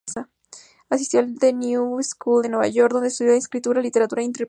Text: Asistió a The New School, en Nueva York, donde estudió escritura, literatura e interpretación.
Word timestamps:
Asistió 0.89 1.19
a 1.19 1.27
The 1.39 1.53
New 1.53 2.01
School, 2.01 2.45
en 2.45 2.51
Nueva 2.53 2.67
York, 2.67 2.91
donde 2.91 3.09
estudió 3.09 3.33
escritura, 3.33 3.81
literatura 3.81 4.23
e 4.23 4.25
interpretación. 4.25 4.39